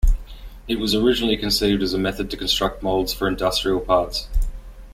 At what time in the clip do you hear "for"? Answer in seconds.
3.13-3.27